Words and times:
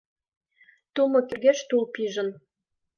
Тумо 0.93 1.19
кӧргеш 1.27 1.59
тул 1.69 1.83
пижын 1.93 2.29